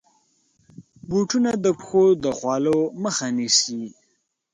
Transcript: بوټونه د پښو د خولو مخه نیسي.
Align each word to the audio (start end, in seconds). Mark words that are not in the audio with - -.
بوټونه 1.09 1.51
د 1.63 1.67
پښو 1.77 2.03
د 2.23 2.25
خولو 2.37 2.77
مخه 3.03 3.27
نیسي. 3.37 3.83